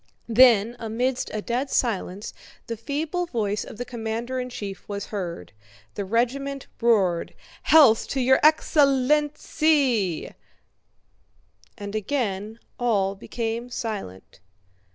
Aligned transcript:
Then 0.29 0.75
amidst 0.79 1.29
a 1.31 1.43
dead 1.43 1.69
silence 1.69 2.33
the 2.65 2.75
feeble 2.75 3.27
voice 3.27 3.63
of 3.63 3.77
the 3.77 3.85
commander 3.85 4.39
in 4.39 4.49
chief 4.49 4.89
was 4.89 5.05
heard. 5.13 5.51
The 5.93 6.03
regiment 6.05 6.65
roared, 6.81 7.35
"Health 7.61 8.07
to 8.07 8.19
your 8.19 8.39
ex... 8.41 8.75
len... 8.75 9.07
len... 9.07 9.29
lency!" 9.29 10.33
and 11.77 11.93
again 11.93 12.57
all 12.79 13.13
became 13.13 13.69
silent. 13.69 14.39